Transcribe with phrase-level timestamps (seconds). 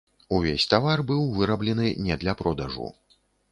[0.37, 2.93] Увесь тавар быў выраблены не для продажу.